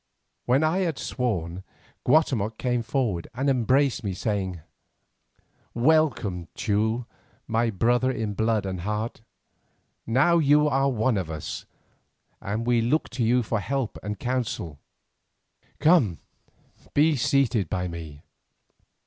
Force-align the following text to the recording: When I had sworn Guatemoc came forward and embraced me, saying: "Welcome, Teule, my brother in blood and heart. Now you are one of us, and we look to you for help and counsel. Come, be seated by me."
When 0.45 0.63
I 0.63 0.79
had 0.79 0.97
sworn 0.97 1.61
Guatemoc 2.07 2.57
came 2.57 2.81
forward 2.81 3.27
and 3.35 3.47
embraced 3.47 4.03
me, 4.03 4.15
saying: 4.15 4.61
"Welcome, 5.75 6.47
Teule, 6.55 7.05
my 7.47 7.69
brother 7.69 8.09
in 8.09 8.33
blood 8.33 8.65
and 8.65 8.81
heart. 8.81 9.21
Now 10.07 10.39
you 10.39 10.67
are 10.67 10.89
one 10.89 11.17
of 11.17 11.29
us, 11.29 11.67
and 12.41 12.65
we 12.65 12.81
look 12.81 13.09
to 13.09 13.23
you 13.23 13.43
for 13.43 13.59
help 13.59 13.99
and 14.01 14.17
counsel. 14.19 14.79
Come, 15.77 16.17
be 16.95 17.15
seated 17.15 17.69
by 17.69 17.87
me." 17.87 18.23